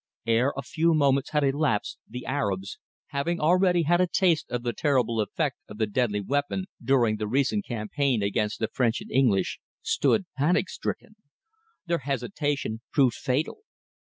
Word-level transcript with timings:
Ere 0.25 0.51
a 0.57 0.63
few 0.63 0.95
moments 0.95 1.29
had 1.29 1.43
elapsed 1.43 1.99
the 2.09 2.25
Arabs, 2.25 2.79
having 3.09 3.39
already 3.39 3.83
had 3.83 4.01
a 4.01 4.07
taste 4.07 4.49
of 4.49 4.63
the 4.63 4.73
terrible 4.73 5.21
effect 5.21 5.57
of 5.69 5.77
the 5.77 5.85
deadly 5.85 6.19
weapon 6.19 6.65
during 6.83 7.17
the 7.17 7.27
recent 7.27 7.63
campaign 7.63 8.23
against 8.23 8.57
the 8.57 8.67
French 8.67 8.99
and 9.01 9.11
English, 9.11 9.59
stood 9.83 10.25
panic 10.35 10.69
stricken. 10.69 11.17
Their 11.85 11.99
hesitation 11.99 12.81
proved 12.91 13.13
fatal. 13.13 13.59